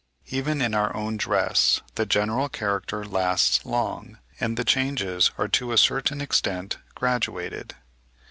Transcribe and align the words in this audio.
Even 0.29 0.63
in 0.63 0.73
our 0.73 0.95
own 0.95 1.15
dress, 1.15 1.81
the 1.93 2.07
general 2.07 2.49
character 2.49 3.05
lasts 3.05 3.63
long, 3.65 4.17
and 4.39 4.57
the 4.57 4.65
changes 4.65 5.29
are 5.37 5.47
to 5.49 5.73
a 5.73 5.77
certain 5.77 6.21
extent 6.21 6.79
graduated. 6.95 7.75